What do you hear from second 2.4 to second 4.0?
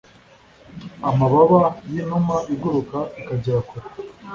iguruka ikagera kure